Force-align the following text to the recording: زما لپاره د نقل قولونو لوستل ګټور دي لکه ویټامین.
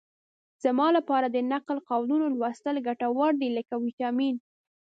زما 0.63 0.87
لپاره 0.97 1.27
د 1.31 1.37
نقل 1.53 1.77
قولونو 1.89 2.25
لوستل 2.35 2.75
ګټور 2.87 3.31
دي 3.41 3.49
لکه 3.57 3.73
ویټامین. 3.85 4.35